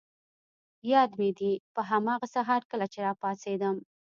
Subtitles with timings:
[0.91, 3.75] یاد مي دي، په هماغه سهار کله چي راپاڅېدم.